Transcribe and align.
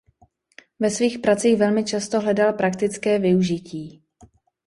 Ve 0.79 0.89
svých 0.89 1.19
pracích 1.19 1.57
velmi 1.57 1.83
často 1.85 2.19
hledal 2.19 2.53
praktické 2.53 3.19
využití. 3.19 4.03